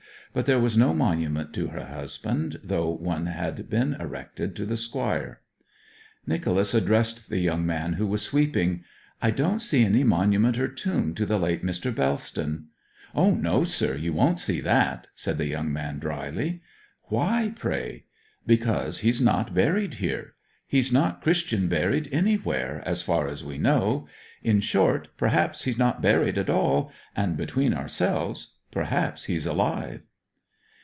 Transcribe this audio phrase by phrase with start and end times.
[0.33, 4.77] But there was no monument to her husband, though one had been erected to the
[4.77, 5.41] Squire.
[6.25, 8.85] Nicholas addressed the young man who was sweeping.
[9.21, 11.93] 'I don't see any monument or tomb to the late Mr.
[11.93, 12.67] Bellston?'
[13.13, 16.61] 'O no, sir; you won't see that,' said the young man drily.
[17.09, 18.05] 'Why, pray?'
[18.47, 20.35] 'Because he's not buried here.
[20.65, 24.07] He's not Christian buried anywhere, as far as we know.
[24.41, 30.03] In short, perhaps he's not buried at all; and between ourselves, perhaps he's alive.'